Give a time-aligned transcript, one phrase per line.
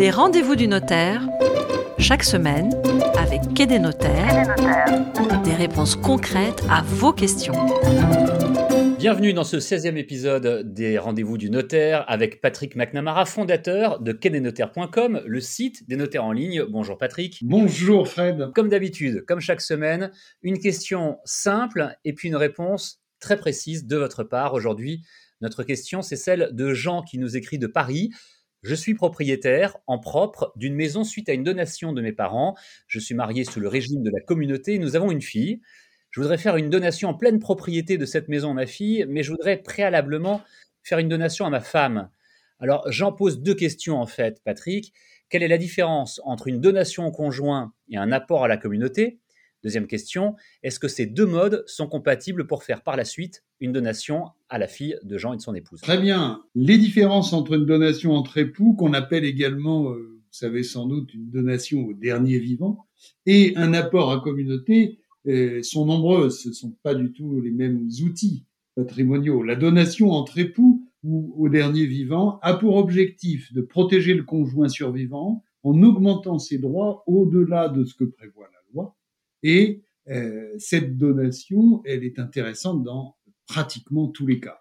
[0.00, 1.28] Les rendez-vous du notaire,
[1.98, 2.70] chaque semaine,
[3.18, 4.56] avec Quai des notaires,
[5.44, 7.52] des réponses concrètes à vos questions.
[8.98, 15.20] Bienvenue dans ce 16e épisode des Rendez-vous du notaire avec Patrick McNamara, fondateur de quai-des-notaires.com,
[15.26, 16.64] le site des notaires en ligne.
[16.64, 17.40] Bonjour Patrick.
[17.42, 18.52] Bonjour Fred.
[18.54, 23.98] Comme d'habitude, comme chaque semaine, une question simple et puis une réponse très précise de
[23.98, 24.54] votre part.
[24.54, 25.02] Aujourd'hui,
[25.42, 28.10] notre question, c'est celle de Jean qui nous écrit de Paris.
[28.62, 32.54] Je suis propriétaire en propre d'une maison suite à une donation de mes parents.
[32.86, 34.78] Je suis marié sous le régime de la communauté.
[34.78, 35.60] Nous avons une fille.
[36.10, 39.22] Je voudrais faire une donation en pleine propriété de cette maison à ma fille, mais
[39.22, 40.42] je voudrais préalablement
[40.82, 42.10] faire une donation à ma femme.
[42.58, 44.92] Alors, j'en pose deux questions en fait, Patrick.
[45.30, 49.20] Quelle est la différence entre une donation au conjoint et un apport à la communauté?
[49.62, 53.72] Deuxième question, est-ce que ces deux modes sont compatibles pour faire par la suite une
[53.72, 55.80] donation à la fille de Jean et de son épouse?
[55.82, 56.42] Très bien.
[56.54, 61.12] Les différences entre une donation entre époux, qu'on appelle également, euh, vous savez sans doute,
[61.12, 62.86] une donation au dernier vivant,
[63.26, 66.42] et un apport à communauté euh, sont nombreuses.
[66.42, 69.42] Ce ne sont pas du tout les mêmes outils patrimoniaux.
[69.42, 74.68] La donation entre époux ou au dernier vivant a pour objectif de protéger le conjoint
[74.68, 78.96] survivant en augmentant ses droits au-delà de ce que prévoit la loi
[79.42, 84.60] et euh, cette donation, elle est intéressante dans pratiquement tous les cas.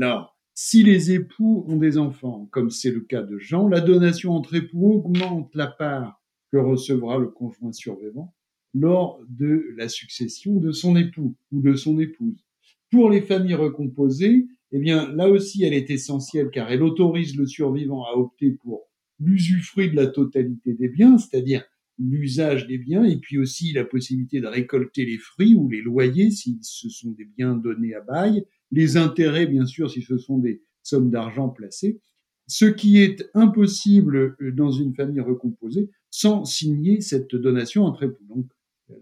[0.00, 4.32] Alors, si les époux ont des enfants, comme c'est le cas de Jean, la donation
[4.32, 8.34] entre époux augmente la part que recevra le conjoint survivant
[8.72, 12.44] lors de la succession de son époux ou de son épouse.
[12.90, 17.46] Pour les familles recomposées, eh bien, là aussi, elle est essentielle car elle autorise le
[17.46, 18.88] survivant à opter pour
[19.18, 21.64] l'usufruit de la totalité des biens, c'est-à-dire
[21.98, 26.30] l'usage des biens et puis aussi la possibilité de récolter les fruits ou les loyers
[26.30, 30.38] si ce sont des biens donnés à bail, les intérêts bien sûr si ce sont
[30.38, 32.00] des sommes d'argent placées,
[32.46, 38.24] ce qui est impossible euh, dans une famille recomposée sans signer cette donation entre époux.
[38.28, 38.46] Donc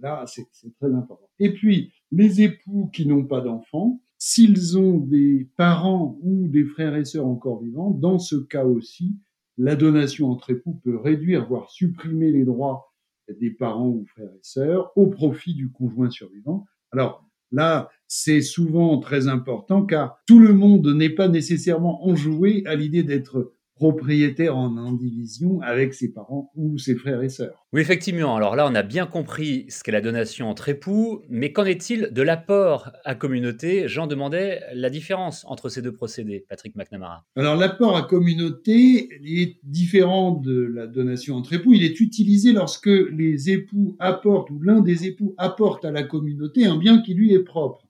[0.01, 0.47] là, c'est
[0.79, 1.29] très important.
[1.39, 6.96] Et puis, les époux qui n'ont pas d'enfants, s'ils ont des parents ou des frères
[6.96, 9.17] et sœurs encore vivants, dans ce cas aussi,
[9.59, 12.92] la donation entre époux peut réduire, voire supprimer les droits
[13.29, 16.67] des parents ou frères et sœurs au profit du conjoint survivant.
[16.92, 22.75] Alors là, c'est souvent très important car tout le monde n'est pas nécessairement enjoué à
[22.75, 27.64] l'idée d'être propriétaire en indivision avec ses parents ou ses frères et sœurs.
[27.73, 28.36] Oui, effectivement.
[28.36, 32.11] Alors là, on a bien compris ce qu'est la donation entre époux, mais qu'en est-il
[32.13, 33.89] de l'apport à communauté?
[33.89, 37.24] Jean demandait la différence entre ces deux procédés, Patrick McNamara.
[37.36, 41.73] Alors l'apport à communauté est différent de la donation entre époux.
[41.74, 46.67] Il est utilisé lorsque les époux apportent ou l'un des époux apporte à la communauté
[46.67, 47.83] un bien qui lui est propre.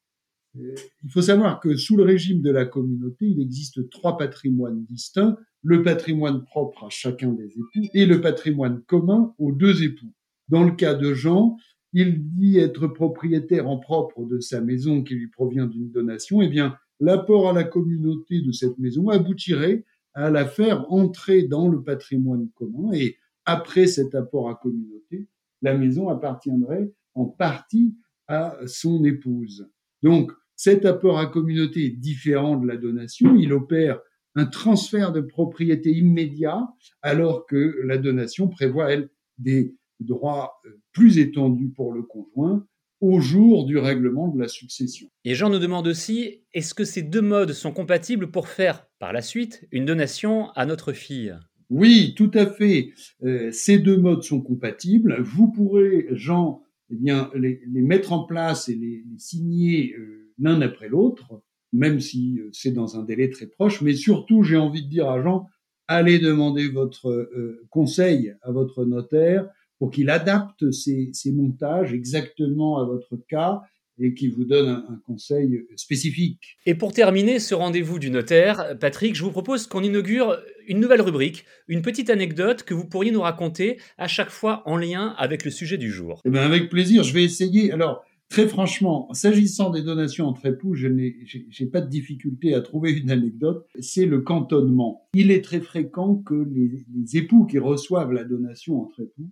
[0.55, 5.37] Il faut savoir que sous le régime de la communauté, il existe trois patrimoines distincts
[5.65, 10.13] le patrimoine propre à chacun des époux et le patrimoine commun aux deux époux.
[10.49, 11.57] Dans le cas de Jean,
[11.95, 16.49] il dit être propriétaire en propre de sa maison qui lui provient d'une donation, eh
[16.49, 21.83] bien, l'apport à la communauté de cette maison aboutirait à la faire entrer dans le
[21.83, 23.17] patrimoine commun et
[23.47, 25.29] après cet apport à communauté,
[25.63, 27.95] la maison appartiendrait en partie
[28.29, 29.67] à son épouse.
[30.03, 33.35] Donc, cet apport à communauté est différent de la donation.
[33.37, 34.01] Il opère
[34.35, 36.67] un transfert de propriété immédiat,
[37.03, 42.67] alors que la donation prévoit, elle, des droits euh, plus étendus pour le conjoint
[43.01, 45.09] au jour du règlement de la succession.
[45.25, 49.13] Et Jean nous demande aussi, est-ce que ces deux modes sont compatibles pour faire, par
[49.13, 51.37] la suite, une donation à notre fille?
[51.71, 52.93] Oui, tout à fait.
[53.23, 55.21] Euh, ces deux modes sont compatibles.
[55.21, 60.89] Vous pourrez, Jean, eh bien, les, mettre en place et les, signer euh, l'un après
[60.89, 61.43] l'autre
[61.75, 63.83] même si euh, c'est dans un délai très proche.
[63.83, 65.47] Mais surtout, j'ai envie de dire à Jean,
[65.89, 69.47] allez demander votre euh, conseil à votre notaire
[69.79, 73.61] pour qu'il adapte ses, montages exactement à votre cas
[74.01, 76.57] et qu'il vous donne un, conseil spécifique.
[76.65, 81.03] Et pour terminer ce rendez-vous du notaire, Patrick, je vous propose qu'on inaugure une nouvelle
[81.03, 85.45] rubrique, une petite anecdote que vous pourriez nous raconter à chaque fois en lien avec
[85.45, 86.23] le sujet du jour.
[86.25, 87.71] Eh bien, avec plaisir, je vais essayer.
[87.71, 92.93] Alors, Très franchement, s'agissant des donations entre époux, je n'ai pas de difficulté à trouver
[92.93, 93.67] une anecdote.
[93.79, 95.09] C'est le cantonnement.
[95.15, 99.31] Il est très fréquent que les, époux qui reçoivent la donation entre époux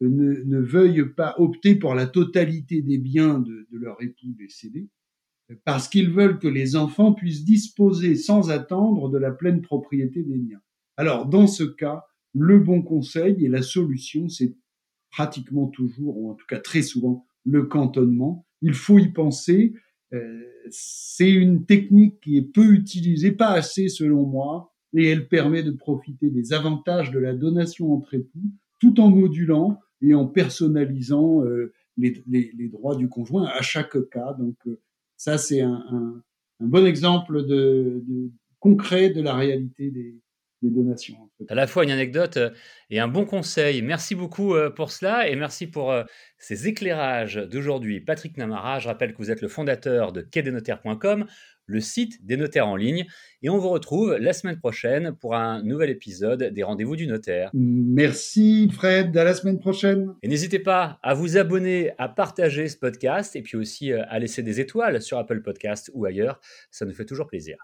[0.00, 4.88] ne, veuillent pas opter pour la totalité des biens de, de leur époux décédé,
[5.64, 10.38] parce qu'ils veulent que les enfants puissent disposer sans attendre de la pleine propriété des
[10.38, 10.62] biens.
[10.96, 12.04] Alors, dans ce cas,
[12.34, 14.54] le bon conseil et la solution, c'est
[15.10, 18.46] pratiquement toujours, ou en tout cas très souvent, le cantonnement.
[18.62, 19.74] Il faut y penser.
[20.12, 25.62] Euh, c'est une technique qui est peu utilisée, pas assez selon moi, et elle permet
[25.62, 28.50] de profiter des avantages de la donation entre époux
[28.80, 34.08] tout en modulant et en personnalisant euh, les, les, les, droits du conjoint à chaque
[34.08, 34.34] cas.
[34.38, 34.80] Donc euh,
[35.16, 36.22] ça, c'est un, un,
[36.60, 40.18] un, bon exemple de, de, concret de la réalité des,
[40.62, 41.16] des donations.
[41.16, 41.50] En fait.
[41.50, 42.50] À la fois une anecdote euh,
[42.90, 43.82] et un bon conseil.
[43.82, 45.94] Merci beaucoup pour cela et merci pour
[46.38, 48.00] ces éclairages d'aujourd'hui.
[48.00, 51.26] Patrick Namara, je rappelle que vous êtes le fondateur de quai-des-notaires.com
[51.70, 53.06] le site des notaires en ligne.
[53.42, 57.50] Et on vous retrouve la semaine prochaine pour un nouvel épisode des Rendez-vous du notaire.
[57.54, 60.08] Merci Fred, à la semaine prochaine.
[60.22, 64.18] Et n'hésitez pas à vous abonner, à partager ce podcast et puis aussi euh, à
[64.18, 66.40] laisser des étoiles sur Apple Podcast ou ailleurs.
[66.70, 67.56] Ça nous fait toujours plaisir.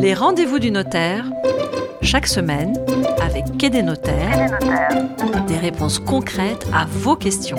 [0.00, 1.30] Les Rendez-vous du notaire,
[2.02, 2.74] chaque semaine,
[3.20, 4.58] avec Quai des notaires,
[5.46, 7.58] des réponses concrètes à vos questions.